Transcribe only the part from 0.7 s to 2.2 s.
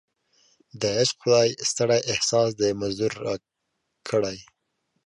د عشق خدای ستړی